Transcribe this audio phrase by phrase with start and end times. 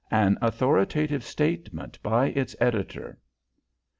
[0.09, 3.19] AN AUTHORITATIVE STATEMENT BY ITS EDITOR.